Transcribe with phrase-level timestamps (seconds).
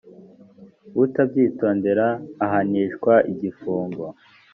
[1.03, 2.07] utabyitondera
[2.45, 4.03] ahanishwa igifungo